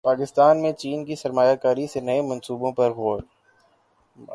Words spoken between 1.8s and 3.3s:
سے نئے منصوبوں پر غور